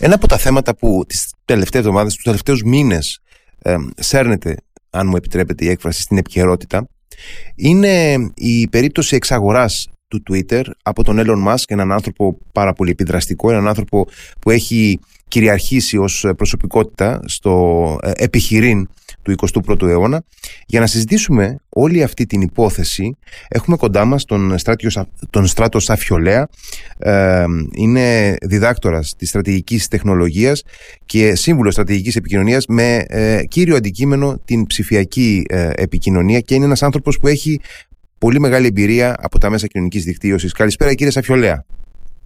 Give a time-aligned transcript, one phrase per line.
[0.00, 3.20] Ένα από τα θέματα που τις τελευταίες εβδομάδες, τους τελευταίους μήνες
[3.62, 4.56] ε, σέρνεται,
[4.90, 6.88] αν μου επιτρέπετε η έκφραση, στην επικαιρότητα
[7.54, 13.50] είναι η περίπτωση εξαγοράς του Twitter από τον Elon Musk, έναν άνθρωπο πάρα πολύ επιδραστικό,
[13.50, 14.06] έναν άνθρωπο
[14.40, 18.88] που έχει κυριαρχήσει ως προσωπικότητα στο ε, επιχειρήν
[19.22, 19.34] του
[19.66, 20.22] 21ου αιώνα.
[20.66, 23.16] Για να συζητήσουμε όλη αυτή την υπόθεση
[23.48, 24.90] έχουμε κοντά μας τον, Στράτιο,
[25.30, 26.48] τον Στράτο Σαφιολέα.
[26.98, 30.62] Ε, είναι διδάκτορας της στρατηγικής τεχνολογίας
[31.06, 36.82] και σύμβουλος στρατηγικής επικοινωνίας με ε, κύριο αντικείμενο την ψηφιακή ε, επικοινωνία και είναι ένας
[36.82, 37.60] άνθρωπος που έχει
[38.18, 40.52] πολύ μεγάλη εμπειρία από τα μέσα κοινωνικής δικτύωσης.
[40.52, 41.64] Καλησπέρα κύριε Σαφιολέα.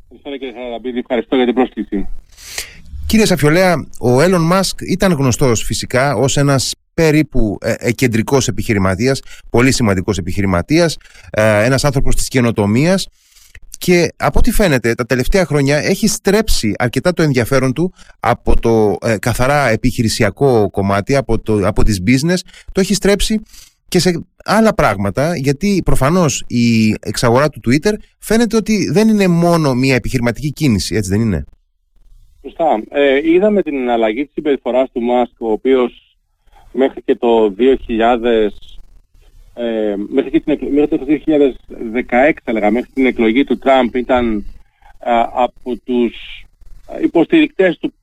[0.08, 2.08] Καλησπέρα κύριε Χαραμπίδη, ευχαριστώ για την πρόσκληση.
[3.12, 9.20] Κύριε Σαφιολέα, ο Έλλον Μάσκ ήταν γνωστός φυσικά ως ένας περίπου ε, ε, κεντρικός επιχειρηματίας,
[9.50, 10.96] πολύ σημαντικός επιχειρηματίας,
[11.30, 13.08] ε, ένας άνθρωπος της καινοτομίας.
[13.78, 18.96] και από ό,τι φαίνεται τα τελευταία χρόνια έχει στρέψει αρκετά το ενδιαφέρον του από το
[19.00, 22.38] ε, καθαρά επιχειρησιακό κομμάτι, από, το, από τις business,
[22.72, 23.40] το έχει στρέψει
[23.88, 29.74] και σε άλλα πράγματα, γιατί προφανώς η εξαγορά του Twitter φαίνεται ότι δεν είναι μόνο
[29.74, 31.44] μια επιχειρηματική κίνηση, έτσι δεν είναι;
[32.42, 32.82] Σωστά.
[32.88, 36.16] Ε, είδαμε την αλλαγή της συμπεριφοράς του Μάσκ, ο οποίος
[36.72, 38.52] μέχρι και το 2000,
[39.54, 41.04] ε, μέχρι, και την, μέχρι το
[42.08, 44.44] 2016 έλεγα, μέχρι την εκλογή του Τραμπ ήταν
[45.34, 46.14] από τους
[47.02, 47.94] υποστηρικτές του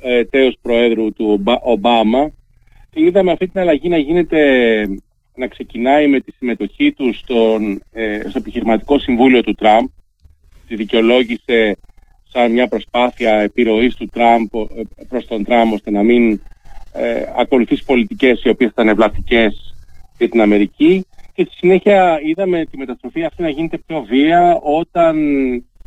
[0.00, 2.30] ε, τέος Προέδρου του Ομπάμα
[2.90, 4.40] και είδαμε αυτή την αλλαγή να γίνεται
[5.34, 9.86] να ξεκινάει με τη συμμετοχή του στον, ε, στο επιχειρηματικό συμβούλιο του Τραμπ
[10.68, 11.76] τη δικαιολόγησε
[12.32, 16.40] σαν μια προσπάθεια επιρροής του Τραμπ ε, προς τον Τραμπ ώστε να μην
[16.92, 19.74] ε, ακολουθήσει πολιτικές οι οποίες ήταν ευλατικές
[20.18, 25.16] για την Αμερική και στη συνέχεια είδαμε τη μεταστροφή αυτή να γίνεται πιο βία όταν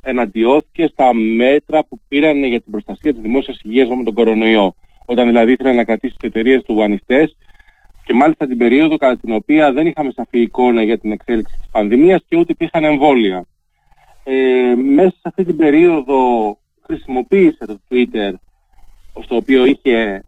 [0.02, 4.76] εναντιώθηκε στα μέτρα που πήραν για την προστασία της δημόσιας υγείας με τον κορονοϊό.
[5.06, 7.38] Όταν δηλαδή ήθελε να κρατήσει τις εταιρείες του ανοιχτές
[8.04, 11.70] και μάλιστα την περίοδο κατά την οποία δεν είχαμε σαφή εικόνα για την εξέλιξη της
[11.72, 13.46] πανδημίας και ούτε υπήρχαν εμβόλια.
[14.24, 18.34] Ε, μέσα σε αυτή την περίοδο χρησιμοποίησε το Twitter
[19.24, 20.24] στο οποίο είχε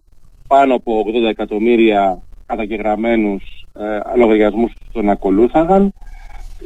[0.48, 5.94] πάνω από 80 εκατομμύρια καταγεγραμμένους ε, λογαριασμούς που τον ακολούθαγαν.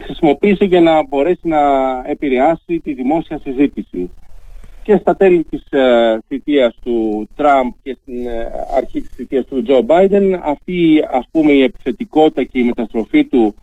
[0.01, 1.59] Χρησιμοποίησε για να μπορέσει να
[2.05, 4.09] επηρεάσει τη δημόσια συζήτηση.
[4.83, 9.63] Και στα τέλη της ε, θητείας του Τραμπ και στην ε, αρχή της θητείας του
[9.63, 13.55] Τζο Μπάιντεν αυτή ας πούμε η επιθετικότητα και η μεταστροφή του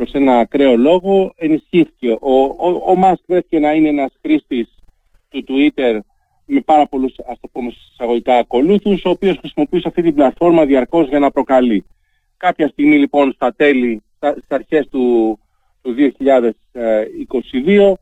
[0.00, 2.10] προς ένα ακραίο λόγο ενισχύθηκε.
[2.20, 4.68] Ο, ο, ο Μάσκ βρέθηκε να είναι ένας χρήστης
[5.28, 5.98] του Twitter
[6.44, 11.08] με πάρα πολλούς ας το πούμε εισαγωγικά ακολούθους ο οποίος χρησιμοποιούσε αυτή την πλατφόρμα διαρκώς
[11.08, 11.84] για να προκαλεί.
[12.36, 15.38] Κάποια στιγμή λοιπόν στα τέλη, στα, στις αρχές του,
[15.82, 15.94] του
[17.54, 17.92] 2022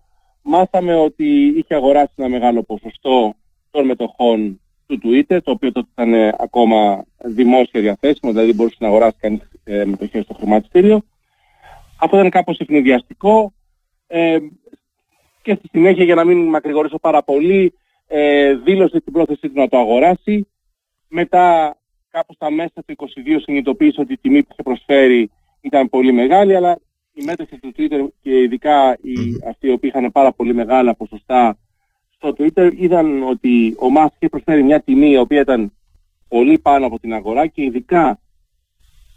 [0.42, 3.34] μάθαμε ότι είχε αγοράσει ένα μεγάλο ποσοστό
[3.70, 8.86] των μετοχών του Twitter, το οποίο τότε ήταν ε, ακόμα δημόσια διαθέσιμο, δηλαδή μπορούσε να
[8.86, 11.02] αγοράσει κανείς ε, μετοχές στο χρηματιστήριο.
[12.00, 13.52] Αυτό ήταν κάπως ευνηδιαστικό
[14.06, 14.38] ε,
[15.42, 17.74] και στη συνέχεια για να μην μακρηγορήσω πάρα πολύ
[18.06, 20.48] ε, δήλωσε την πρόθεσή του να το αγοράσει.
[21.08, 21.76] Μετά
[22.10, 23.06] κάπου στα μέσα του 22
[23.42, 26.78] συνειδητοποίησε ότι η τιμή που είχε προσφέρει ήταν πολύ μεγάλη αλλά
[27.12, 29.14] η μέτρηση του Twitter και ειδικά οι,
[29.48, 31.58] αυτοί οι οποίοι είχαν πάρα πολύ μεγάλα ποσοστά
[32.14, 35.72] στο Twitter είδαν ότι ο Μάσκ είχε προσφέρει μια τιμή η οποία ήταν
[36.28, 38.20] πολύ πάνω από την αγορά και ειδικά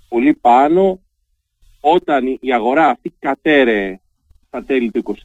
[0.09, 0.99] πολύ πάνω
[1.81, 3.99] όταν η αγορά αυτή κατέρεε
[4.47, 5.15] στα τέλη του 22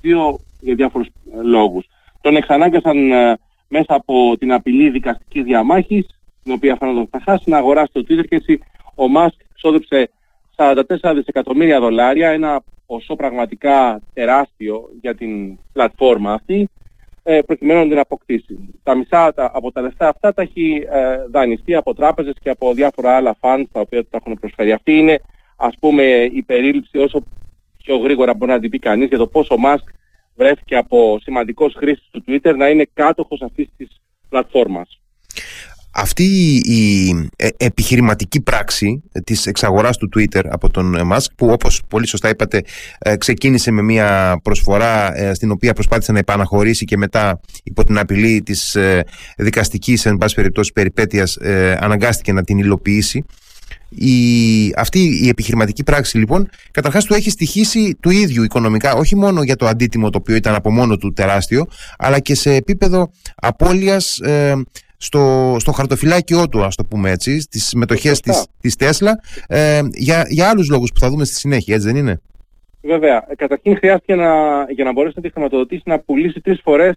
[0.61, 1.09] για διάφορους
[1.43, 1.87] λόγους.
[2.21, 3.37] Τον εξανάγκασαν ε,
[3.69, 6.07] μέσα από την απειλή δικαστικής διαμάχης
[6.43, 8.61] την οποία φαίνονταν θα χάσει να αγοράσει το Twitter και έτσι
[8.95, 10.11] ο Μάσκ ξόδεψε
[10.57, 16.69] 44 δισεκατομμύρια δολάρια, ένα ποσό πραγματικά τεράστιο για την πλατφόρμα αυτή,
[17.23, 18.75] ε, προκειμένου να την αποκτήσει.
[18.83, 23.17] Τα μισά από τα λεφτά αυτά τα έχει ε, δανειστεί από τράπεζες και από διάφορα
[23.17, 24.73] άλλα funds τα οποία τα έχουν προσφέρει.
[24.73, 25.21] Αυτή είναι
[25.57, 26.03] ας πούμε
[26.33, 27.23] η περίληψη όσο
[27.83, 29.89] πιο γρήγορα μπορεί να την πει κανείς για το πόσο ο Μάσκ
[30.35, 33.89] βρέθηκε από σημαντικός χρήστης του Twitter να είναι κάτοχος αυτής της
[34.29, 35.01] πλατφόρμας.
[35.99, 36.25] Αυτή
[36.65, 42.29] η ε, επιχειρηματική πράξη της εξαγοράς του Twitter από τον Musk που όπως πολύ σωστά
[42.29, 42.63] είπατε
[42.99, 47.99] ε, ξεκίνησε με μια προσφορά ε, στην οποία προσπάθησε να επαναχωρήσει και μετά υπό την
[47.99, 48.77] απειλή της
[49.37, 51.39] δικαστικής εν πάση περιπτώσει περιπέτειας
[51.79, 53.25] αναγκάστηκε να την υλοποιήσει
[53.89, 54.15] η,
[54.77, 59.57] αυτή η επιχειρηματική πράξη λοιπόν καταρχάς του έχει στοιχήσει του ίδιου οικονομικά όχι μόνο για
[59.57, 61.67] το αντίτιμο το οποίο ήταν από μόνο του τεράστιο
[61.99, 64.21] αλλά και σε επίπεδο απώλειας
[64.97, 68.13] στο, στο χαρτοφυλάκιό του, ας το πούμε έτσι, στις μετοχέ
[68.61, 72.21] της Τέσλα, ε, για, για άλλους λόγους που θα δούμε στη συνέχεια, έτσι δεν είναι;
[72.87, 73.25] Βέβαια.
[73.29, 74.33] Ε, καταρχήν χρειάστηκε να,
[74.71, 76.95] για να μπορέσει να τη χρηματοδοτήσει να πουλήσει τρεις φορές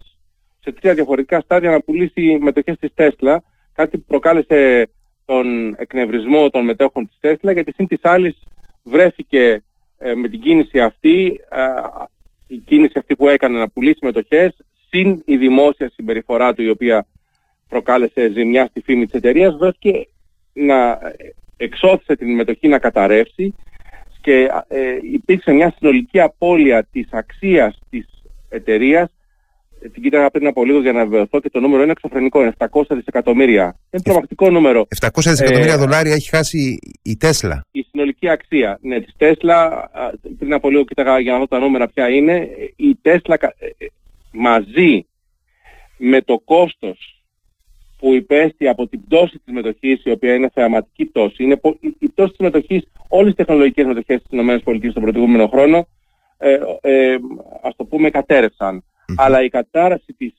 [0.60, 3.44] σε τρία διαφορετικά στάδια να πουλήσει μετοχές της Τέσλα,
[3.74, 4.90] κάτι που προκάλεσε
[5.30, 8.38] τον εκνευρισμό των μετέχων της Τέσλα, γιατί σύν της άλλης
[8.84, 9.64] βρέθηκε
[9.98, 11.62] ε, με την κίνηση αυτή, ε,
[12.48, 14.58] η κίνηση αυτή που έκανε να πουλήσει μετοχές,
[14.90, 17.06] συν η δημόσια συμπεριφορά του η οποία
[17.70, 20.08] προκάλεσε ζημιά στη φήμη της εταιρείας, βρέθηκε
[20.54, 21.00] να
[21.58, 23.56] εξώθησε την μετοχή να καταρρεύσει
[24.22, 28.08] και ε, υπήρξε μια συνολική απώλεια της αξίας της
[28.50, 29.10] εταιρείας
[29.94, 32.84] την κοίταγα πριν από λίγο για να βεβαιωθώ και το νούμερο είναι εξωφρενικό, είναι 700
[32.90, 33.80] δισεκατομμύρια.
[33.90, 34.88] Είναι τρομακτικό νούμερο.
[35.00, 37.66] 700 δισεκατομμύρια ε, δολάρια έχει χάσει η Τέσλα.
[37.72, 39.90] Η συνολική αξία ναι, της Τέσλα,
[40.40, 43.48] πριν από λίγο κοίταγα για να δω τα νούμερα ποια είναι, η Τέσλα ε,
[43.78, 43.86] ε,
[44.32, 45.06] μαζί
[45.98, 47.24] με το κόστος
[48.00, 51.60] που υπέστη από την πτώση της μετοχής, η οποία είναι θεαματική πτώση, είναι
[52.00, 55.88] η πτώση της μετοχής, όλες τις τεχνολογικές μετοχές της ΗΠΑ στον προηγούμενο χρόνο,
[56.38, 57.18] ε, ε,
[57.62, 58.84] ας το πούμε, κατέρευσαν.
[59.18, 60.34] Αλλά η κατάραση της,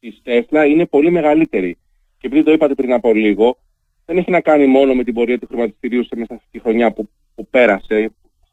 [0.00, 1.78] της Tesla είναι πολύ μεγαλύτερη.
[2.18, 3.56] Και επειδή το είπατε πριν από λίγο,
[4.04, 7.08] δεν έχει να κάνει μόνο με την πορεία του χρηματιστηρίου σε μέσα στη χρονιά που,
[7.34, 8.10] που πέρασε,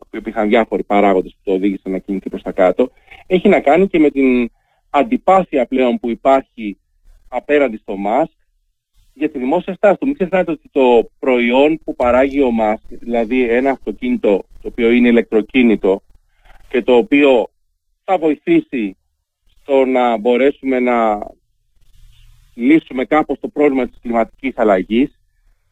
[0.09, 2.91] που υπήρχαν διάφοροι παράγοντες που το οδήγησαν να κινηθεί προς τα κάτω.
[3.27, 4.49] Έχει να κάνει και με την
[4.89, 6.77] αντιπάθεια πλέον που υπάρχει
[7.27, 8.31] απέναντι στο ΜΑΣΚ
[9.13, 10.05] για τη δημόσια στάση του.
[10.05, 15.07] Μην ξεχνάτε ότι το προϊόν που παράγει ο ΜΑΣΚ, δηλαδή ένα αυτοκίνητο το οποίο είναι
[15.07, 16.01] ηλεκτροκίνητο
[16.69, 17.49] και το οποίο
[18.03, 18.97] θα βοηθήσει
[19.71, 21.19] στο να μπορέσουμε να
[22.53, 25.19] λύσουμε κάπως το πρόβλημα της κλιματικής αλλαγής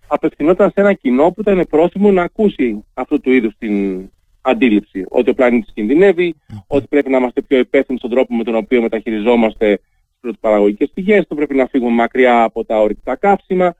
[0.07, 4.09] απευθυνόταν σε ένα κοινό που ήταν πρόθυμο να ακούσει αυτού του είδους την
[4.41, 5.05] αντίληψη.
[5.09, 6.35] Ότι ο πλανήτης κινδυνεύει,
[6.67, 9.79] ότι πρέπει να είμαστε πιο υπεύθυνοι στον τρόπο με τον οποίο μεταχειριζόμαστε
[10.21, 13.75] τις παραγωγικές πηγές, ότι πρέπει να φύγουμε μακριά από τα ορυκτά καύσιμα.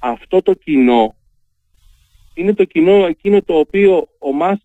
[0.00, 1.14] Αυτό το κοινό
[2.34, 4.62] είναι το κοινό εκείνο το οποίο ο Μάσκ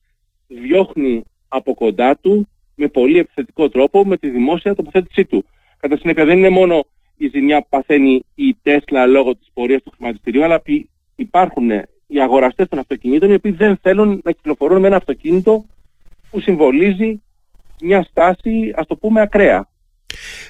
[0.48, 2.48] διώχνει από κοντά του
[2.80, 5.46] με πολύ επιθετικό τρόπο με τη δημόσια τοποθέτησή του.
[5.80, 6.86] Κατά συνέπεια δεν είναι μόνο
[7.18, 10.62] η ζημιά που παθαίνει η Τέσλα λόγω της πορείας του χρηματιστηρίου, αλλά
[11.16, 11.70] υπάρχουν
[12.08, 15.66] οι αγοραστές των αυτοκινήτων οι οποίοι δεν θέλουν να κυκλοφορούν με ένα αυτοκίνητο
[16.30, 17.22] που συμβολίζει
[17.82, 19.70] μια στάση, ας το πούμε, ακραία.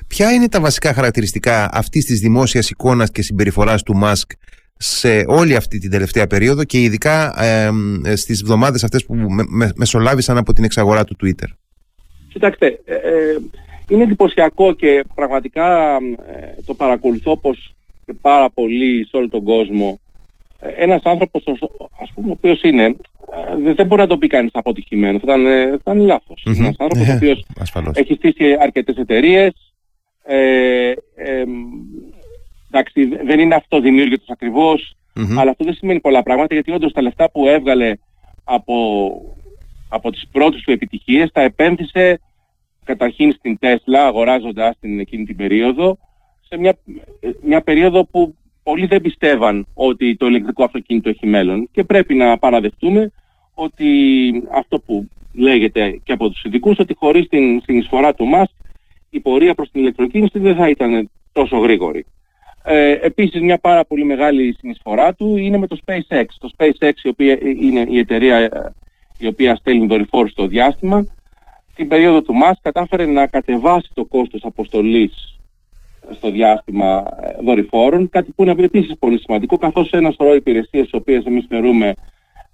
[0.08, 4.32] Ποια είναι τα βασικά χαρακτηριστικά αυτής της δημόσιας εικόνας και συμπεριφοράς του Μάσκ
[4.78, 10.38] σε όλη αυτή την τελευταία περίοδο και ειδικά ε, στις εβδομάδες αυτές που με, μεσολάβησαν
[10.38, 11.48] από την εξαγορά του Twitter;
[12.30, 13.40] Κοιτάξτε, ε, ε,
[13.90, 17.74] είναι εντυπωσιακό και πραγματικά ε, το παρακολουθώ πως
[18.06, 20.00] και πάρα πολύ σε όλο τον κόσμο.
[20.60, 21.44] Ε, ένας άνθρωπος,
[22.02, 25.44] ας πούμε, ο οποίος είναι, ε, δεν μπορεί να το πει κανείς αποτυχημένο, θα ήταν,
[25.84, 26.46] θα είναι λάθος.
[26.48, 26.58] Mm-hmm.
[26.58, 27.46] Ένας άνθρωπος ο οποίος
[27.94, 29.74] έχει στήσει αρκετές εταιρείες,
[30.24, 30.94] ε,
[32.72, 35.36] εντάξει, δεν είναι αυτοδημιούργητος ακριβώς, mm-hmm.
[35.38, 37.94] αλλά αυτό δεν σημαίνει πολλά πράγματα γιατί όντως τα λεφτά που έβγαλε
[38.44, 38.76] από
[39.90, 42.20] από τις πρώτες του επιτυχίες τα επένδυσε
[42.84, 45.98] καταρχήν στην Τέσλα αγοράζοντας την εκείνη την περίοδο
[46.48, 46.78] σε μια,
[47.42, 52.38] μια περίοδο που πολλοί δεν πιστεύαν ότι το ηλεκτρικό αυτοκίνητο έχει μέλλον και πρέπει να
[52.38, 53.12] παραδεχτούμε
[53.54, 53.88] ότι
[54.52, 58.56] αυτό που λέγεται και από τους ειδικούς ότι χωρίς την συνεισφορά του μας
[59.10, 62.06] η πορεία προς την ηλεκτροκίνηση δεν θα ήταν τόσο γρήγορη.
[62.64, 66.26] Ε, επίσης μια πάρα πολύ μεγάλη συνεισφορά του είναι με το SpaceX.
[66.40, 68.74] Το SpaceX η οποία είναι η εταιρεία
[69.20, 71.06] η οποία στέλνει δορυφόρους στο διάστημα,
[71.76, 75.40] την περίοδο του ΜΑΣ κατάφερε να κατεβάσει το κόστος αποστολής
[76.12, 80.94] στο διάστημα ε, δορυφόρων, κάτι που είναι επίσης πολύ σημαντικό, καθώς ένα σωρό υπηρεσίες τις
[80.94, 81.94] οποίες εμείς θεωρούμε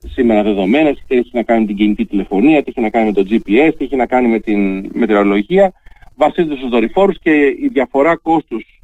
[0.05, 3.13] σήμερα δεδομένες, είτε έχει να κάνει με την κινητή τηλεφωνία, είτε έχει να κάνει με
[3.13, 5.73] το GPS, είτε έχει να κάνει με την μετεωρολογία,
[6.15, 8.81] βασίζονται στους δορυφόρους και η διαφορά κόστους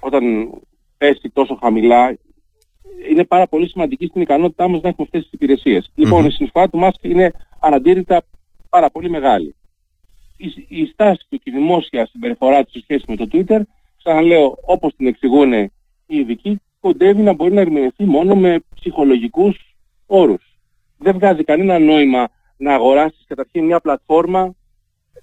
[0.00, 0.50] όταν
[0.98, 2.16] πέσει τόσο χαμηλά
[3.10, 5.90] είναι πάρα πολύ σημαντική στην ικανότητά μας να έχουμε αυτές τις υπηρεσίες.
[5.94, 8.22] Λοιπόν, η συνεισφορά του Μάσκ είναι αναντήρητα
[8.68, 9.54] πάρα πολύ μεγάλη.
[10.36, 13.60] Η, η στάση του και η δημόσια συμπεριφορά του σε σχέση με το Twitter,
[13.98, 15.70] ξαναλέω, όπως την εξηγούν οι
[16.06, 19.76] ειδικοί, κοντεύει να μπορεί να ερμηνευτεί μόνο με ψυχολογικούς
[20.06, 20.58] όρους.
[20.98, 24.54] Δεν βγάζει κανένα νόημα να αγοράσεις καταρχήν μια πλατφόρμα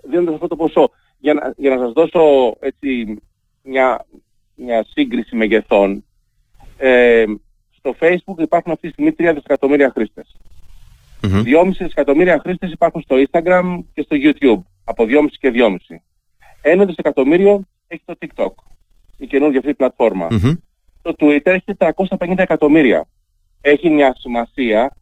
[0.03, 0.89] δίνοντας αυτό το ποσό.
[1.19, 3.21] Για να, για να σας δώσω έτσι
[3.63, 4.05] μια,
[4.55, 6.05] μια σύγκριση μεγεθών,
[6.77, 7.25] ε,
[7.83, 10.35] στο Facebook υπάρχουν αυτή τη στιγμή 3 δισεκατομμύρια χρήστες.
[11.21, 11.43] Mm-hmm.
[11.43, 14.61] 2,5 δισεκατομμύρια χρήστες υπάρχουν στο Instagram και στο YouTube.
[14.83, 15.75] Από 2,5 και 2,5.
[16.61, 18.51] Ένα δισεκατομμύριο έχει το TikTok.
[19.17, 20.27] Η καινούργια αυτή πλατφόρμα.
[20.31, 20.57] Mm-hmm.
[21.01, 21.63] Το Twitter έχει
[22.17, 23.07] 450 εκατομμύρια.
[23.61, 24.95] Έχει μια σημασία,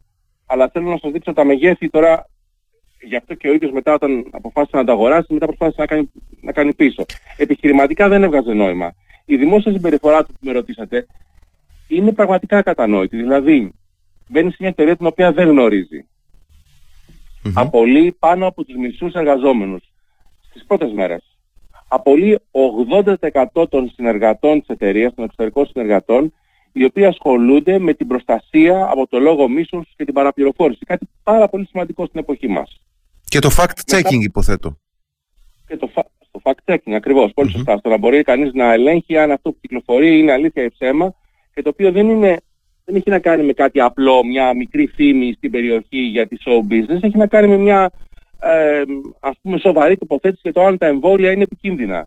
[0.46, 2.26] αλλά θέλω να σας δείξω τα μεγέθη τώρα.
[3.04, 6.10] Γι' αυτό και ο ίδιος μετά όταν αποφάσισε να τα αγοράσει, μετά προσπάθησε να κάνει,
[6.40, 7.04] να κάνει πίσω.
[7.36, 8.94] Επιχειρηματικά δεν έβγαζε νόημα.
[9.24, 11.06] Η δημόσια συμπεριφορά του που με ρωτήσατε
[11.96, 13.16] είναι πραγματικά κατανόητη.
[13.16, 13.72] Δηλαδή,
[14.28, 16.06] μπαίνει σε μια εταιρεία την οποία δεν γνωρίζει.
[17.44, 17.52] Mm-hmm.
[17.54, 19.82] Απολύει πάνω από τους μισούς εργαζόμενους
[20.48, 21.36] στις πρώτες μέρες.
[21.88, 22.38] απολύει
[23.54, 26.32] 80% των συνεργατών της εταιρείας, των εξωτερικών συνεργατών,
[26.72, 30.84] οι οποίοι ασχολούνται με την προστασία από το λόγο μίσους και την παραπληροφόρηση.
[30.84, 32.80] Κάτι πάρα πολύ σημαντικό στην εποχή μας.
[33.24, 34.76] Και το fact-checking υποθέτω.
[35.66, 35.90] Και το,
[36.30, 37.76] το fact-checking ακριβώς, πολύ σωστά.
[37.78, 41.14] Στο να μπορεί κανείς να ελέγχει αν αυτό που κυκλοφορεί είναι αλήθεια ή ψέμα
[41.54, 42.36] και το οποίο δεν, είναι,
[42.84, 46.72] δεν έχει να κάνει με κάτι απλό, μια μικρή φήμη στην περιοχή για τη show
[46.72, 47.90] business, έχει να κάνει με μια
[48.42, 48.82] ε,
[49.20, 52.06] ας πούμε σοβαρή τοποθέτηση για το αν τα εμβόλια είναι επικίνδυνα.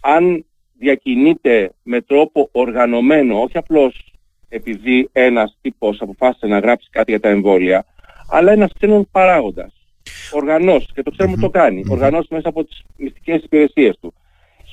[0.00, 0.44] Αν
[0.78, 4.12] διακινείται με τρόπο οργανωμένο, όχι απλώς
[4.48, 7.84] επειδή ένας τύπος αποφάσισε να γράψει κάτι για τα εμβόλια,
[8.30, 9.72] αλλά ένας ξένος παράγοντας.
[10.32, 14.14] Οργανώσει, και το ξέρουμε το κάνει, οργανώσει μέσα από τις μυστικές υπηρεσίες του.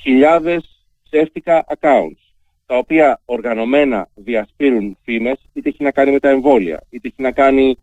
[0.02, 2.27] Χιλιάδες ψεύτικα accounts,
[2.68, 7.32] τα οποία οργανωμένα διασπείρουν φήμες, είτε έχει να κάνει με τα εμβόλια, είτε έχει να
[7.32, 7.78] κάνει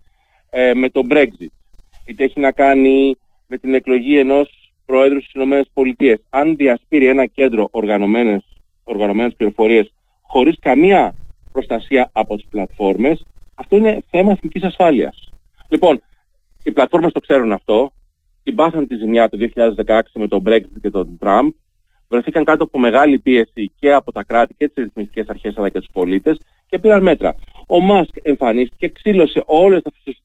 [0.49, 1.53] ε, με το Brexit,
[2.05, 5.41] είτε έχει να κάνει με την εκλογή ενός Προέδρου στις
[5.73, 6.19] ΗΠΑ.
[6.29, 8.43] Αν διασπείρει ένα κέντρο οργανωμένες,
[8.83, 11.15] οργανωμένες πληροφορίες χωρίς καμία
[11.51, 13.25] προστασία από τις πλατφόρμες,
[13.55, 15.29] αυτό είναι θέμα εθνικής ασφάλειας.
[15.67, 16.01] Λοιπόν,
[16.63, 17.91] οι πλατφόρμες το ξέρουν αυτό,
[18.43, 21.49] την πάθαν τη ζημιά το 2016 με τον Brexit και τον Trump,
[22.09, 25.79] βρεθήκαν κάτω από μεγάλη πίεση και από τα κράτη και τις ρυθμιστικές αρχές αλλά και
[25.79, 27.35] τους πολίτες και πήραν μέτρα.
[27.67, 30.17] Ο Μάσκ εμφανίστηκε, ξύλωσε όλους αυτούς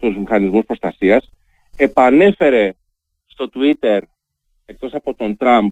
[0.00, 1.30] τους μηχανισμούς προστασίας,
[1.76, 2.72] επανέφερε
[3.26, 3.98] στο Twitter,
[4.64, 5.68] εκτός από τον Τραμπ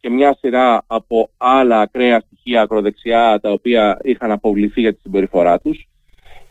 [0.00, 5.58] και μια σειρά από άλλα ακραία στοιχεία ακροδεξιά τα οποία είχαν αποβληθεί για τη συμπεριφορά
[5.58, 5.86] τους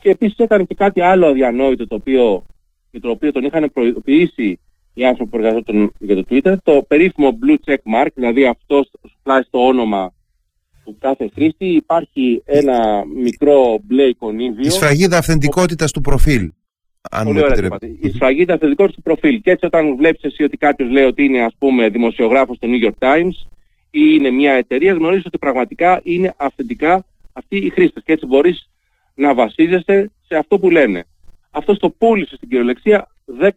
[0.01, 2.46] και επίσης έκανε και κάτι άλλο αδιανόητο το οποίο,
[2.91, 4.60] για το οποίο τον είχαν προειδοποιήσει
[4.93, 8.86] οι άνθρωποι που εργαζόταν για το Twitter, το περίφημο blue check mark, δηλαδή αυτό
[9.24, 10.13] πλάσει το όνομα
[10.83, 14.65] του κάθε χρήστη υπάρχει ένα μικρό μπλε εικονίδιο.
[14.65, 16.51] Η σφραγίδα αυθεντικότητας του προφίλ.
[17.12, 19.41] Αν Πολύ ωραία Η σφραγίδα θετικό του προφίλ.
[19.41, 22.88] Και έτσι όταν βλέπεις εσύ ότι κάποιος λέει ότι είναι ας πούμε δημοσιογράφος στο New
[22.88, 23.48] York Times
[23.89, 28.03] ή είναι μια εταιρεία, γνωρίζεις ότι πραγματικά είναι αυθεντικά αυτοί οι χρήστες.
[28.03, 28.69] Και έτσι μπορείς
[29.15, 31.05] να βασίζεσαι σε αυτό που λένε.
[31.51, 33.07] Αυτό το πούλησε στην κυριολεξία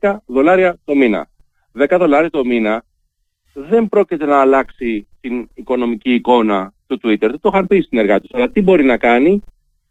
[0.01, 1.29] 10 δολάρια το μήνα.
[1.79, 2.85] 10 δολάρια το μήνα
[3.53, 7.19] δεν πρόκειται να αλλάξει την οικονομική εικόνα του Twitter.
[7.19, 8.31] Δεν το είχαν πει οι συνεργάτες.
[8.33, 9.43] Αλλά τι μπορεί να κάνει,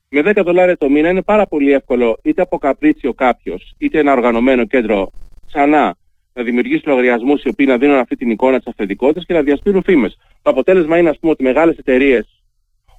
[0.09, 4.11] με 10 δολάρια το μήνα είναι πάρα πολύ εύκολο είτε από καπρίτσιο κάποιος, είτε ένα
[4.11, 5.11] οργανωμένο κέντρο
[5.45, 5.95] ξανά
[6.33, 9.83] να δημιουργήσει λογαριασμούς οι οποίοι να δίνουν αυτή την εικόνα της αυθεντικότητας και να διασπείρουν
[9.83, 10.17] φήμες.
[10.41, 12.43] Το αποτέλεσμα είναι ας πούμε ότι μεγάλες εταιρείες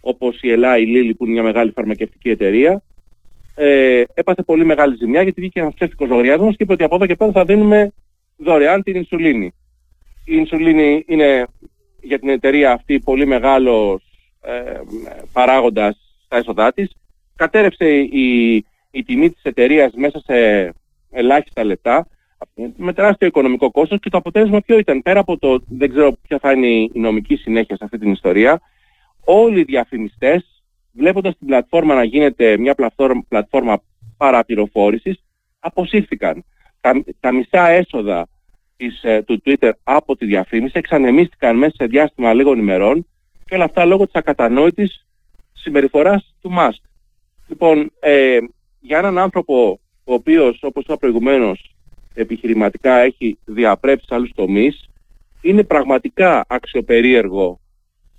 [0.00, 2.82] όπως η Ελλάδα, η Lilly που είναι μια μεγάλη φαρμακευτική εταιρεία
[3.54, 7.06] ε, έπαθε πολύ μεγάλη ζημιά γιατί βγήκε ένας ψεύτικος λογαριασμός και είπε ότι από εδώ
[7.06, 7.92] και πέρα θα δίνουμε
[8.36, 9.54] δωρεάν την ινσουλίνη.
[10.24, 11.46] Η ινσουλίνη είναι
[12.00, 14.02] για την εταιρεία αυτή πολύ μεγάλος
[14.40, 14.80] ε,
[15.32, 16.92] παράγοντας στα έσοδά της
[17.36, 18.54] κατέρευσε η,
[18.90, 20.34] η τιμή της εταιρείας μέσα σε
[21.10, 22.06] ελάχιστα λεπτά
[22.76, 26.38] με τεράστιο οικονομικό κόστος και το αποτέλεσμα ποιο ήταν; Πέρα από το δεν ξέρω ποια
[26.38, 28.60] θα είναι η νομική συνέχεια σε αυτή την ιστορία,
[29.24, 30.53] όλοι οι διαφημιστές
[30.94, 33.82] βλέποντας την πλατφόρμα να γίνεται μια πλατφόρμα, πλατφόρμα
[34.16, 35.24] παραπληροφόρησης
[35.58, 36.44] αποσύρθηκαν.
[36.80, 38.28] Τα, τα μισά έσοδα
[38.76, 43.06] της, ε, του Twitter από τη διαφήμιση εξανεμίστηκαν μέσα σε διάστημα λίγων ημερών
[43.44, 45.06] και όλα αυτά λόγω της ακατανόητης
[45.52, 46.82] συμπεριφοράς του Μάσκ.
[47.48, 48.38] Λοιπόν, ε,
[48.80, 51.74] για έναν άνθρωπο ο οποίος, όπως είπα προηγουμένως,
[52.14, 54.88] επιχειρηματικά έχει διαπρέψει σε άλλους τομείς,
[55.40, 57.60] είναι πραγματικά αξιοπερίεργο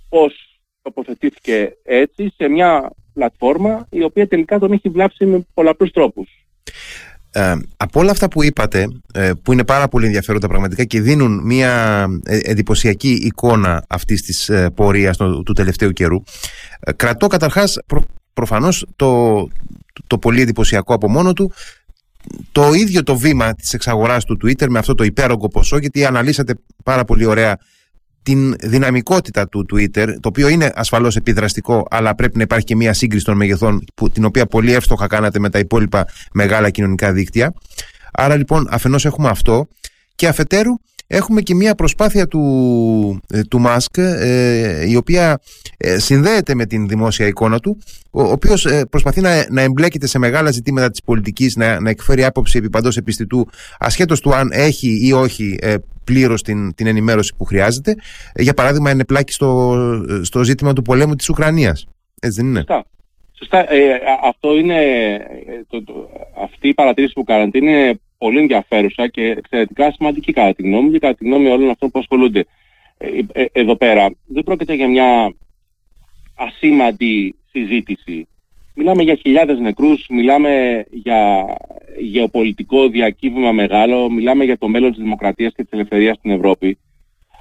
[0.08, 0.55] πώς
[0.86, 6.28] τοποθετήθηκε έτσι σε μια πλατφόρμα η οποία τελικά τον έχει βλάψει με πολλαπλούς τρόπους.
[7.30, 11.40] Ε, από όλα αυτά που είπατε, ε, που είναι πάρα πολύ ενδιαφέροντα πραγματικά και δίνουν
[11.44, 16.22] μια ε, εντυπωσιακή εικόνα αυτής της ε, πορείας του, του τελευταίου καιρού,
[16.96, 17.78] κρατώ καταρχάς
[18.32, 19.42] προφανώς το,
[20.06, 21.52] το πολύ εντυπωσιακό από μόνο του
[22.52, 26.54] το ίδιο το βήμα της εξαγοράς του Twitter με αυτό το υπέρογκο ποσό γιατί αναλύσατε
[26.84, 27.58] πάρα πολύ ωραία
[28.26, 32.92] την δυναμικότητα του Twitter, το οποίο είναι ασφαλώς επιδραστικό, αλλά πρέπει να υπάρχει και μια
[32.92, 37.54] σύγκριση των μεγεθών, που, την οποία πολύ εύστοχα κάνατε με τα υπόλοιπα μεγάλα κοινωνικά δίκτυα.
[38.12, 39.68] Άρα λοιπόν αφενός έχουμε αυτό
[40.14, 40.72] και αφετέρου
[41.06, 45.38] έχουμε και μια προσπάθεια του, ε, του Μάσκ ε, η οποία
[45.76, 47.78] ε, συνδέεται με την δημόσια εικόνα του
[48.10, 52.24] ο, ο οποίος προσπαθεί να, να εμπλέκεται σε μεγάλα ζητήματα της πολιτικής να, να εκφέρει
[52.24, 53.48] άποψη επί παντός επιστητού
[53.78, 55.58] ασχέτως του αν έχει ή όχι
[56.04, 57.94] πλήρως την, την ενημέρωση που χρειάζεται
[58.34, 59.76] για παράδειγμα είναι πλάκη στο,
[60.22, 61.86] στο ζήτημα του πολέμου της Ουκρανίας
[62.20, 62.84] έτσι δεν είναι; Σωστά.
[63.38, 63.72] Σωστά.
[63.72, 64.76] Ε, αυτό είναι,
[65.68, 66.10] το, το,
[66.42, 70.90] αυτή η παρατήρηση που κάνατε είναι πολύ ενδιαφέρουσα και εξαιρετικά σημαντική κατά τη γνώμη μου
[70.90, 72.44] και κατά τη γνώμη όλων αυτών που ασχολούνται
[72.98, 74.10] ε, ε, εδώ πέρα.
[74.26, 75.34] Δεν πρόκειται για μια
[76.36, 78.28] ασήμαντη συζήτηση.
[78.74, 81.46] Μιλάμε για χιλιάδες νεκρούς, μιλάμε για
[81.98, 86.78] γεωπολιτικό διακύβημα μεγάλο, μιλάμε για το μέλλον της δημοκρατίας και της ελευθερίας στην Ευρώπη.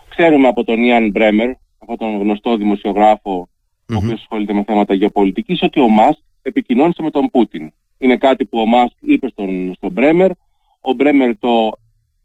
[0.10, 3.50] ξέρουμε από τον Ιαν Μπρέμερ, από τον γνωστό δημοσιογράφο,
[3.90, 7.72] ο οποίος ασχολείται με θέματα γεωπολιτικής, ότι ο Μάσκ επικοινώνησε με τον Πούτιν.
[7.98, 10.32] Είναι κάτι που ο Μάσκ είπε στον, στον Μπρέμερ,
[10.86, 11.72] ο Μπρέμερ το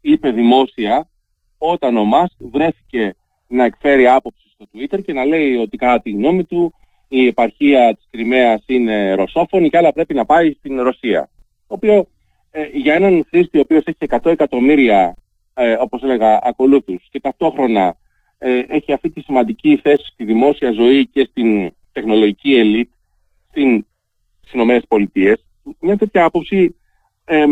[0.01, 1.09] είπε δημόσια
[1.57, 3.15] όταν ο Μάσκ βρέθηκε
[3.47, 6.73] να εκφέρει άποψη στο Twitter και να λέει ότι κατά τη γνώμη του
[7.07, 11.29] η επαρχία της Κρυμαίας είναι ρωσόφωνη και άλλα πρέπει να πάει στην Ρωσία.
[11.67, 12.07] Το οποίο
[12.51, 15.15] ε, για έναν χρήστη ο οποίος έχει 100 εκατομμύρια,
[15.53, 17.95] ε, όπως έλεγα, ακολούθους και ταυτόχρονα
[18.37, 22.89] ε, έχει αυτή τη σημαντική θέση στη δημόσια ζωή και στην τεχνολογική ελίτ
[23.49, 23.85] στην,
[24.39, 25.45] στις Ηνωμένες Πολιτείες,
[25.79, 26.75] μια τέτοια άποψη
[27.35, 27.45] ε,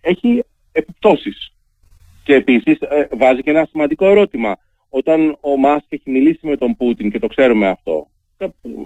[0.00, 1.52] έχει επιπτώσεις.
[2.24, 4.56] Και επίσης ε, βάζει και ένα σημαντικό ερώτημα.
[4.88, 8.08] Όταν ο Μάσκ έχει μιλήσει με τον Πούτιν και το ξέρουμε αυτό,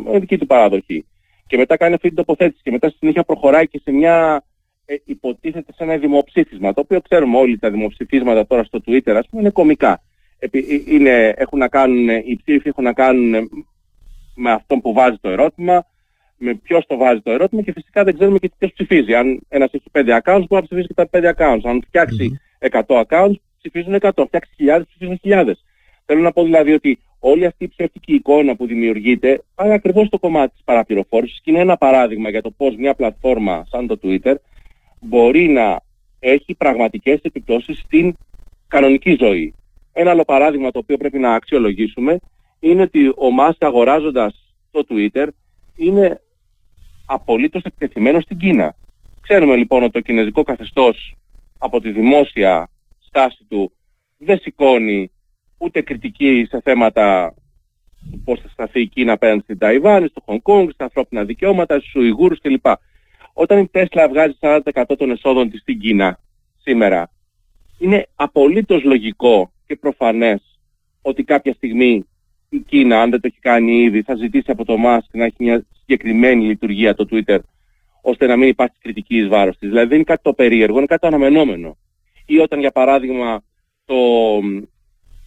[0.05, 1.07] με δική του παραδοχή,
[1.47, 4.45] και μετά κάνει αυτή την τοποθέτηση και μετά στη συνέχεια προχωράει και σε μια
[4.85, 9.29] ε, υποτίθεται σε ένα δημοψήφισμα, το οποίο ξέρουμε όλοι τα δημοψηφίσματα τώρα στο Twitter, ας
[9.29, 10.03] πούμε, είναι κομικά.
[10.39, 10.47] Ε,
[10.87, 13.49] είναι, έχουν να κάνουν, οι ψήφοι έχουν να κάνουν
[14.35, 15.87] με αυτόν που βάζει το ερώτημα,
[16.39, 19.15] με ποιος το βάζει το ερώτημα και φυσικά δεν ξέρουμε και ποιος ψηφίζει.
[19.15, 21.61] Αν ένας έχει 5 accounts μπορεί να ψηφίσει και τα 5 accounts.
[21.65, 22.41] Αν φτιάξει
[22.71, 25.65] 100 accounts ψηφίζουν 100, αν φτιάξει χιλιάδες ψηφίζουν χιλιάδες.
[26.05, 30.19] Θέλω να πω δηλαδή ότι όλη αυτή η ψεύτικη εικόνα που δημιουργείται πάει ακριβώς στο
[30.19, 34.35] κομμάτι της παραπληροφόρησης και είναι ένα παράδειγμα για το πώς μια πλατφόρμα σαν το Twitter
[35.01, 35.81] μπορεί να
[36.19, 38.15] έχει πραγματικές επιπτώσεις στην
[38.69, 39.55] κανονική ζωή.
[39.93, 42.19] Ένα άλλο παράδειγμα το οποίο πρέπει να αξιολογήσουμε
[42.61, 45.27] είναι ότι ο Μάσκ αγοράζοντας το Twitter
[45.77, 46.21] είναι
[47.07, 48.75] απολύτως εκτεθειμένος στην Κίνα.
[49.21, 51.15] Ξέρουμε λοιπόν ότι το κινέζικο καθεστώς
[51.59, 53.73] από τη δημόσια στάση του
[54.19, 55.11] δεν σηκώνει
[55.59, 57.35] ούτε κριτική σε θέματα
[58.11, 61.79] του πώς θα σταθεί η Κίνα απέναντι στην Ταϊβάν, στο Χονγκ Κόνγκ, στα ανθρώπινα δικαιώματα,
[61.79, 62.67] στους Ουιγούρους κλπ.
[63.33, 64.61] Όταν η Τέσλα βγάζει 40%
[64.99, 66.19] των εσόδων της στην Κίνα
[66.63, 67.11] σήμερα,
[67.79, 70.59] είναι απολύτως λογικό και προφανές
[71.03, 72.07] ότι κάποια στιγμή
[72.49, 75.37] η Κίνα, αν δεν το έχει κάνει ήδη, θα ζητήσει από το Μάσκ να έχει
[75.39, 77.39] μια συγκεκριμένη λειτουργία το Twitter,
[78.01, 79.69] ώστε να μην υπάρχει κριτική εις βάρος της.
[79.69, 81.77] Δηλαδή δεν είναι κάτι το περίεργο, είναι κάτι το αναμενόμενο.
[82.27, 83.43] Ή όταν για παράδειγμα
[83.85, 83.95] το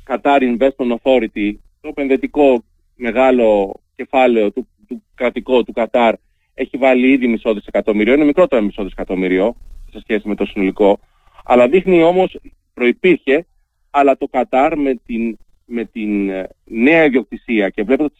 [0.07, 2.63] Qatar Investment Authority, το επενδυτικό
[2.95, 6.15] μεγάλο κεφάλαιο του, του κρατικό του Κατάρ,
[6.53, 9.55] έχει βάλει ήδη μισό δισεκατομμύριο, είναι μικρότερο μισό δισεκατομμύριο
[9.91, 10.99] σε σχέση με το συνολικό,
[11.43, 12.39] αλλά δείχνει όμως,
[12.73, 13.45] προϋπήρχε,
[13.89, 15.37] αλλά το Κατάρ με την,
[15.69, 18.11] με την ε, νέα ιδιοκτησία και βλέποντας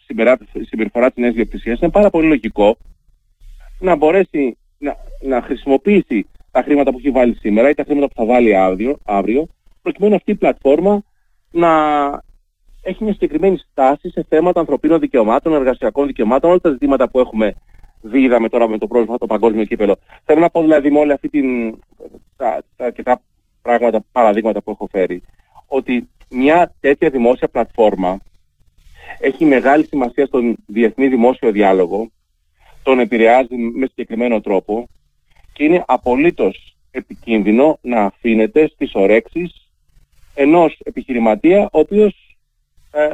[0.54, 2.78] τη συμπεριφορά της νέας ιδιοκτησίας, είναι πάρα πολύ λογικό
[3.80, 8.14] να μπορέσει να, να χρησιμοποιήσει τα χρήματα που έχει βάλει σήμερα ή τα χρήματα που
[8.16, 9.48] θα βάλει αύριο, αύριο
[9.82, 11.04] προκειμένου αυτή η πλατφόρμα
[11.52, 11.72] να
[12.82, 17.54] έχει μια συγκεκριμένη στάση σε θέματα ανθρωπίνων δικαιωμάτων, εργασιακών δικαιωμάτων, όλα τα ζητήματα που έχουμε
[18.02, 19.96] δει, είδαμε τώρα με το πρόβλημα το παγκόσμιο κύπελο.
[20.24, 21.78] Θέλω να πω δηλαδή με όλη αυτή την,
[22.36, 23.22] τα, τα, και τα
[23.62, 25.22] πράγματα, παραδείγματα που έχω φέρει,
[25.68, 28.20] ότι μια τέτοια δημόσια πλατφόρμα
[29.20, 32.12] έχει μεγάλη σημασία στον διεθνή δημόσιο διάλογο,
[32.84, 34.90] τον επηρεάζει με συγκεκριμένο τρόπο
[35.54, 39.72] και είναι απολύτως επικίνδυνο να αφήνεται στις ορέξεις
[40.34, 42.38] ενός επιχειρηματία ο οποίος
[42.92, 43.10] ε,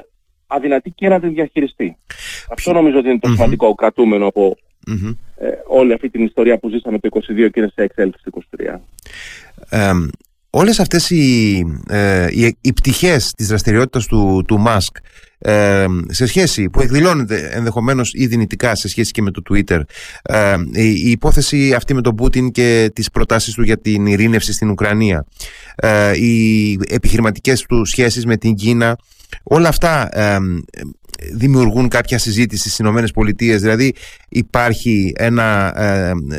[0.47, 1.97] αδυνατεί και να την διαχειριστεί.
[2.49, 4.57] Αυτό νομίζω ότι είναι το σημαντικό κρατούμενο από
[5.37, 8.79] ε, όλη αυτή την ιστορία που ζήσαμε το 22 και είναι σε εξέλιξη το 23.
[9.69, 9.91] Ε,
[10.57, 14.95] όλες αυτές οι, ε, οι, οι πτυχές της δραστηριότητας του, του Μάσκ
[15.37, 19.81] ε, σε σχέση που εκδηλώνεται ενδεχομένως ή δυνητικά σε σχέση και με το Twitter
[20.21, 24.69] ε, η, υπόθεση αυτή με τον Πούτιν και τις προτάσεις του για την ειρήνευση στην
[24.69, 25.25] Ουκρανία
[25.75, 28.97] ε, οι επιχειρηματικές του σχέσεις με την Κίνα
[29.43, 30.09] όλα αυτά
[31.33, 33.61] δημιουργούν κάποια συζήτηση στις Ηνωμένες Πολιτείες.
[33.61, 33.93] Δηλαδή
[34.29, 35.73] υπάρχει ένα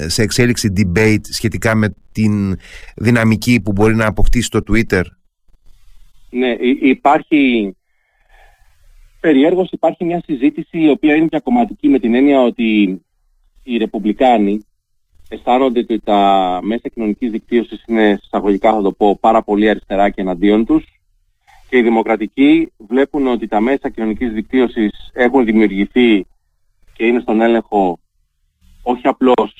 [0.06, 2.56] σε εξέλιξη debate σχετικά με την
[2.96, 5.02] δυναμική που μπορεί να αποκτήσει το Twitter;
[6.30, 7.74] Ναι, υπάρχει
[9.20, 13.00] περιέργως υπάρχει μια συζήτηση η οποία είναι κομματική με την έννοια ότι
[13.62, 14.64] οι Ρεπουμπλικάνοι
[15.28, 20.20] αισθάνονται ότι τα μέσα κοινωνικής δικτύωσης είναι εισαγωγικά θα το πω πάρα πολύ αριστερά και
[20.20, 20.84] εναντίον τους
[21.68, 26.26] και οι δημοκρατικοί βλέπουν ότι τα μέσα κοινωνικής δικτύωσης έχουν δημιουργηθεί
[26.92, 27.98] και είναι στον έλεγχο
[28.82, 29.54] όχι απλώς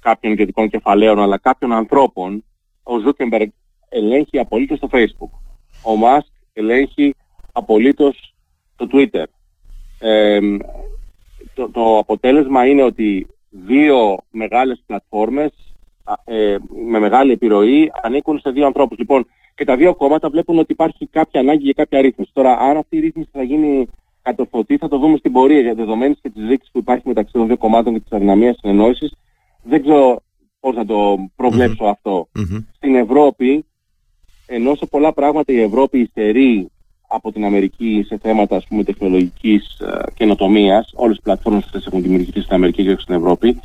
[0.00, 2.44] κάποιων ιδιωτικών κεφαλαίων αλλά κάποιων ανθρώπων.
[2.82, 3.50] Ο Ζούκερμπεργκ
[3.88, 5.30] ελέγχει απολύτως το Facebook.
[5.84, 7.14] Ο Μάσκ ελέγχει
[7.52, 8.34] απολύτως
[8.76, 9.24] το Twitter.
[11.54, 15.52] το, το αποτέλεσμα είναι ότι δύο μεγάλες πλατφόρμες
[16.24, 16.56] ε,
[16.90, 18.98] με μεγάλη επιρροή ανήκουν σε δύο ανθρώπους.
[18.98, 22.30] Λοιπόν, και τα δύο κόμματα βλέπουν ότι υπάρχει κάποια ανάγκη για κάποια ρύθμιση.
[22.32, 23.88] Τώρα, αν αυτή η ρύθμιση θα γίνει
[24.22, 27.46] κατορθωτή, θα το δούμε στην πορεία για δεδομένες και τις δείξεις που υπάρχει μεταξύ των
[27.46, 29.14] δύο κομμάτων και της αδυναμίας συνεννόησης.
[29.62, 30.22] Δεν ξέρω
[30.60, 32.28] πώς θα το προβλεψω αυτό.
[32.76, 33.64] Στην Ευρώπη,
[34.46, 36.70] ενώ σε πολλά πράγματα η Ευρώπη υστερεί
[37.12, 40.92] από την Αμερική σε θέματα ας πούμε, τεχνολογικής ε, καινοτομίας.
[40.94, 43.60] Όλες οι πλατφόρμες αυτές έχουν δημιουργηθεί στην Αμερική και όχι στην Ευρώπη.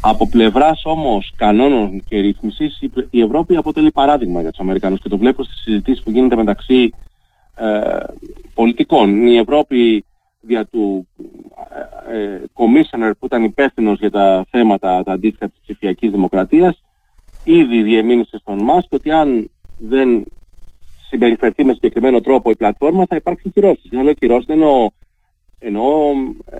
[0.00, 5.18] Από πλευράς όμως κανόνων και ρύθμισης η Ευρώπη αποτελεί παράδειγμα για τους Αμερικανούς και το
[5.18, 6.92] βλέπω στις συζητήσεις που γίνεται μεταξύ
[7.54, 8.00] ε,
[8.54, 9.26] πολιτικών.
[9.26, 10.04] Η Ευρώπη
[10.40, 11.08] δια του
[12.08, 16.82] ε, ε, commissioner που ήταν υπεύθυνος για τα θέματα τα αντίστοιχα της ψηφιακής δημοκρατίας
[17.44, 20.24] ήδη διεμήνυσε στον Μάσκ ότι αν δεν
[21.12, 23.84] συμπεριφερθεί με συγκεκριμένο τρόπο η πλατφόρμα θα υπάρξουν κυρώσεις.
[23.88, 24.88] Για να λέω κυρώσεις εννοώ,
[25.58, 26.10] εννοώ
[26.50, 26.58] ε,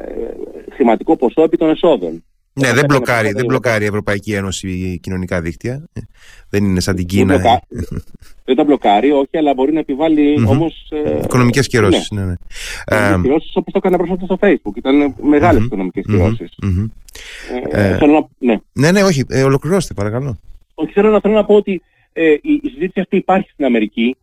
[0.74, 2.24] χρηματικό ποσό επί των εσόδων.
[2.54, 5.88] Ναι, δεν μπλοκάρει, δεν μπλοκάρει η Ευρωπαϊκή Ένωση κοινωνικά δίκτυα.
[6.48, 7.38] Δεν είναι σαν την Κίνα.
[7.38, 7.60] Δεν,
[8.44, 10.48] δεν τα μπλοκάρει, όχι, αλλά μπορεί να επιβάλλει mm-hmm.
[10.48, 10.90] όμως.
[10.90, 12.10] Ε, οικονομικές κυρώσεις.
[12.10, 12.34] Ναι, ναι.
[12.90, 13.22] ναι.
[13.22, 14.76] Κυρώσεις όπως το έκανε πρόσφατα στο Facebook.
[14.76, 15.64] Ήταν μεγάλες mm-hmm.
[15.64, 16.54] οικονομικές κυρώσεις.
[16.62, 16.86] Mm-hmm.
[17.70, 18.52] Ε, ε, θέλω να...
[18.52, 18.60] ναι.
[18.72, 19.24] ναι, ναι, όχι.
[19.28, 20.38] Ε, ολοκληρώστε, παρακαλώ.
[20.74, 24.16] Όχι, θέλω να, θέλω να πω ότι ε, η, η συζήτηση αυτή υπάρχει στην Αμερική.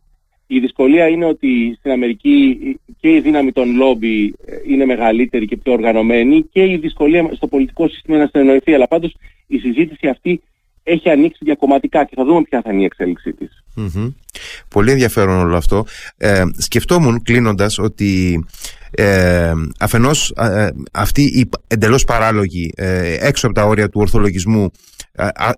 [0.52, 2.58] Η δυσκολία είναι ότι στην Αμερική
[3.00, 7.46] και η δύναμη των λόμπι ε, είναι μεγαλύτερη και πιο οργανωμένη και η δυσκολία στο
[7.46, 8.74] πολιτικό σύστημα να συνεννοηθεί.
[8.74, 10.42] Αλλά πάντως η συζήτηση αυτή
[10.82, 13.64] έχει ανοίξει διακομματικά και θα δούμε ποια θα είναι η εξέλιξή της.
[14.68, 15.84] Πολύ ενδιαφέρον όλο αυτό.
[16.16, 18.44] Ε, σκεφτόμουν κλείνοντας ότι
[18.90, 24.70] ε, αφενός ε, αυτή η εντελώς παράλογη ε, έξω από τα όρια του ορθολογισμού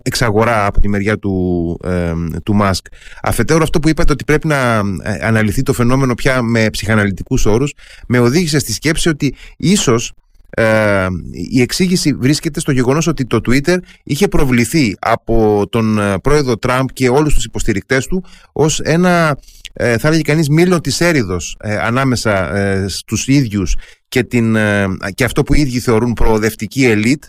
[0.03, 2.12] εξαγορά από τη μεριά του, ε,
[2.44, 2.87] του Μάσκ.
[3.22, 4.81] Αφετέρου αυτό που είπατε ότι πρέπει να
[5.20, 7.75] αναλυθεί το φαινόμενο πια με ψυχαναλυτικούς όρους
[8.07, 10.12] με οδήγησε στη σκέψη ότι ίσως
[10.51, 11.07] ε,
[11.51, 17.09] η εξήγηση βρίσκεται στο γεγονός ότι το Twitter είχε προβληθεί από τον πρόεδρο Τραμπ και
[17.09, 19.37] όλους τους υποστηρικτές του ως ένα
[19.72, 23.77] ε, θα έλεγε κανείς μήλο της έριδος ε, ανάμεσα ε, στους ίδιους
[24.09, 27.25] και, την, ε, και αυτό που οι ίδιοι θεωρούν προοδευτική ελίτ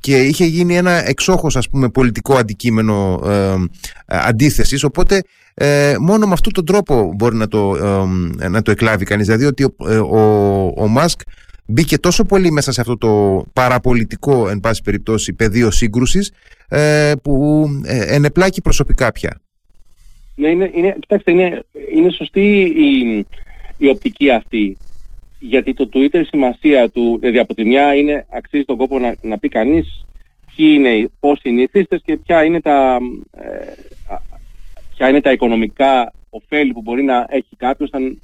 [0.00, 3.54] και είχε γίνει ένα εξόχως ας πούμε πολιτικό αντικείμενο ε,
[4.06, 5.22] αντίθεσης οπότε
[6.00, 7.76] μόνο με αυτόν τον τρόπο μπορεί να το,
[8.50, 9.74] να το εκλάβει κανείς δηλαδή ότι ο,
[10.16, 11.20] ο, ο Μάσκ
[11.66, 16.32] μπήκε τόσο πολύ μέσα σε αυτό το παραπολιτικό εν πάση περιπτώσει πεδίο σύγκρουσης
[17.22, 17.66] που
[18.06, 19.40] ενεπλάκει προσωπικά πια.
[20.40, 23.26] Ναι, είναι, είναι, κοιτάξτε, είναι, είναι σωστή η,
[23.76, 24.76] η οπτική αυτή.
[25.40, 29.14] Γιατί το Twitter η σημασία του, δηλαδή από τη μια είναι, αξίζει τον κόπο να,
[29.22, 30.04] να πει κανείς
[30.56, 32.98] ποιοι είναι, πώς είναι οι θύστες και ποια είναι τα,
[33.36, 33.72] ε,
[34.96, 38.22] ποια είναι τα οικονομικά ωφέλη που μπορεί να έχει κάποιος αν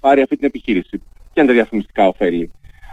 [0.00, 0.98] πάρει αυτή την επιχείρηση.
[1.32, 2.50] Ποια είναι τα διαφημιστικά ωφέλη.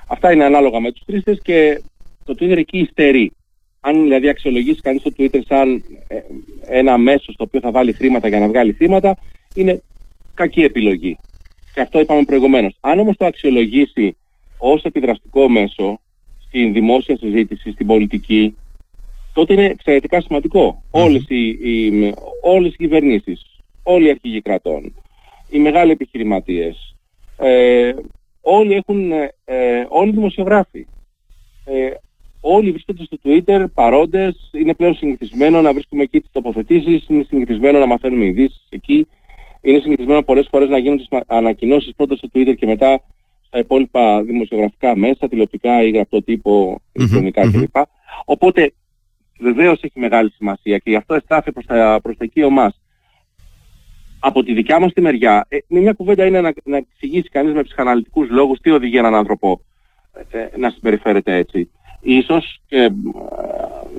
[0.08, 1.82] Αυτά είναι ανάλογα με τους χρήστες και
[2.26, 3.32] το Twitter εκεί υστερεί
[3.88, 6.20] αν δηλαδή αξιολογήσει κανείς το Twitter σαν ε,
[6.68, 9.18] ένα μέσο στο οποίο θα βάλει χρήματα για να βγάλει χρήματα,
[9.54, 9.82] είναι
[10.34, 11.18] κακή επιλογή.
[11.76, 12.78] Και αυτό είπαμε προηγουμένως.
[12.80, 14.18] Αν όμως το αξιολογήσει
[14.58, 16.00] ως επιδραστικό μέσο
[16.48, 18.56] στην δημόσια συζήτηση, στην πολιτική,
[19.34, 20.84] τότε είναι εξαιρετικά σημαντικό.
[20.92, 24.94] Όλες, οι, οι, όλες οι κυβερνήσεις, όλοι οι αρχηγοί κρατών,
[25.50, 26.96] οι μεγάλοι επιχειρηματίες,
[27.38, 27.94] ε,
[28.42, 30.88] όλοι έχουν, ε, ε όλοι οι δημοσιογράφοι,
[31.66, 31.90] ε,
[32.42, 37.80] όλοι βρίσκονται στο Twitter παρόντες, είναι πλέον συνηθισμένο να βρίσκουμε εκεί τις τοποθετήσεις, είναι συνηθισμένο
[37.80, 39.08] να μαθαίνουμε ειδήσεις εκεί,
[39.66, 43.02] είναι συνηθισμένο πολλές φορές να γίνουν τις ανακοινώσεις πρώτα στο Twitter και μετά
[43.48, 47.52] στα υπόλοιπα δημοσιογραφικά μέσα, τηλεοπτικά ή γραπτό τύπο, ηλεκτρονικά mm-hmm.
[47.52, 47.76] κλπ.
[48.26, 48.74] Οπότε
[49.40, 52.80] βεβαίως έχει μεγάλη σημασία και γι' αυτό εστάφει προς τα, προς τα εκεί ο μας.
[54.20, 57.64] Από τη δικιά μας τη μεριά, ε, μια κουβέντα είναι να, να εξηγήσει κανείς με
[57.64, 59.62] ψυχαναλυτικούς λόγους τι οδηγεί έναν άνθρωπο
[60.32, 61.70] ε, ε να συμπεριφέρεται έτσι.
[62.02, 62.90] Ίσως και ε,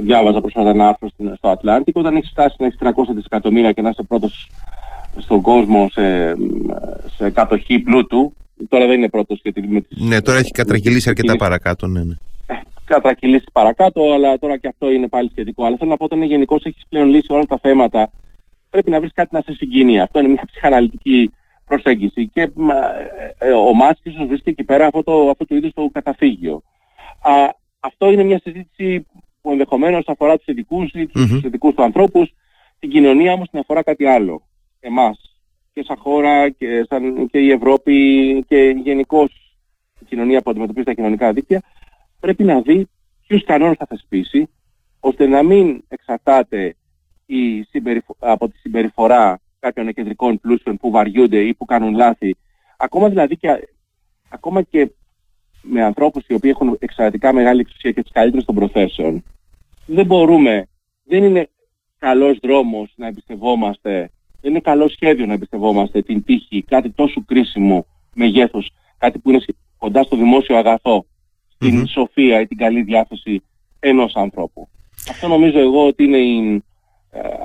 [0.00, 3.88] διάβαζα πρόσφατα ένα άρθρο στο Ατλάντικο όταν έχεις φτάσει να έχεις 300 δισεκατομμύρια και να
[3.88, 4.48] είσαι πρώτος
[5.18, 6.34] στον κόσμο σε,
[7.16, 8.34] σε κατοχή πλούτου.
[8.68, 12.14] Τώρα δεν είναι πρώτος γιατί με τις, Ναι, τώρα έχει κατρακυλήσει αρκετά παρακάτω, ναι, ναι.
[12.46, 15.64] Ε, κατρακυλήσει παρακάτω, αλλά τώρα και αυτό είναι πάλι σχετικό.
[15.64, 18.10] Αλλά θέλω να πω όταν γενικώς έχεις πλέον λύσει όλα τα θέματα,
[18.70, 20.00] πρέπει να βρεις κάτι να σε συγκινεί.
[20.00, 21.32] Αυτό είναι μια ψυχαναλυτική
[21.66, 22.28] προσέγγιση.
[22.28, 22.50] Και
[23.38, 26.62] ε, ο Μασκ βρίσκει εκεί πέρα αυτό το, αυτό το είδος το καταφύγιο.
[27.20, 27.32] Α,
[27.80, 29.06] αυτό είναι μια συζήτηση
[29.40, 31.44] που ενδεχομένως αφορά τους ειδικούς ή τους mm-hmm.
[31.44, 32.34] ειδικούς του ανθρώπους.
[32.78, 34.42] Την κοινωνία όμως την αφορά κάτι άλλο.
[34.86, 35.18] Εμάς.
[35.72, 37.94] Και σαν χώρα και, σαν, και η Ευρώπη
[38.48, 39.28] και γενικώ
[40.00, 41.62] η κοινωνία που αντιμετωπίζει τα κοινωνικά δίκτυα
[42.20, 42.88] πρέπει να δει
[43.26, 44.48] ποιους κανόνες θα θεσπίσει
[45.00, 46.76] ώστε να μην εξαρτάται
[47.26, 48.16] η συμπεριφο...
[48.18, 52.36] από τη συμπεριφορά κάποιων κεντρικών πλούσιων που βαριούνται ή που κάνουν λάθη.
[52.76, 53.68] Ακόμα δηλαδή και,
[54.28, 54.90] ακόμα και
[55.62, 59.24] με ανθρώπους οι οποίοι έχουν εξαιρετικά μεγάλη εξουσία και τις καλύτερες των προθέσεων,
[59.86, 60.68] δεν μπορούμε,
[61.04, 61.48] δεν είναι
[61.98, 64.10] καλός δρόμος να εμπιστευόμαστε,
[64.46, 69.40] δεν είναι καλό σχέδιο να εμπιστευόμαστε την τύχη, κάτι τόσο κρίσιμο μεγέθους, κάτι που είναι
[69.78, 71.06] κοντά στο δημόσιο αγαθό,
[71.54, 73.42] στην σοφία ή την καλή διάθεση
[73.80, 74.68] ενός ανθρώπου.
[75.10, 76.62] Αυτό νομίζω εγώ ότι είναι η,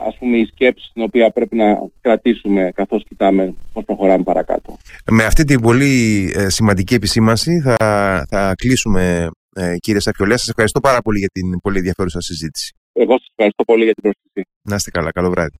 [0.07, 4.77] ας πούμε η σκέψη την οποία πρέπει να κρατήσουμε καθώς κοιτάμε πώς προχωράμε παρακάτω.
[5.11, 7.75] Με αυτή την πολύ ε, σημαντική επισήμανση θα,
[8.29, 10.37] θα κλείσουμε ε, κύριε Σαφιολέα.
[10.37, 12.75] Σας ευχαριστώ πάρα πολύ για την πολύ ενδιαφέρουσα συζήτηση.
[12.93, 14.49] Εγώ σας ευχαριστώ πολύ για την προσοχή.
[14.61, 15.11] Να είστε καλά.
[15.11, 15.55] Καλό βράδυ.